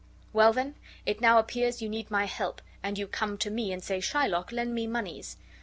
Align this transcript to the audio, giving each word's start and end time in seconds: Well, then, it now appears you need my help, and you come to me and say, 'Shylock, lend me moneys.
Well, 0.33 0.51
then, 0.51 0.73
it 1.05 1.21
now 1.21 1.37
appears 1.37 1.79
you 1.79 1.87
need 1.87 2.09
my 2.09 2.25
help, 2.25 2.63
and 2.81 2.97
you 2.97 3.05
come 3.05 3.37
to 3.37 3.51
me 3.51 3.71
and 3.71 3.83
say, 3.83 3.99
'Shylock, 3.99 4.51
lend 4.51 4.73
me 4.73 4.87
moneys. 4.87 5.37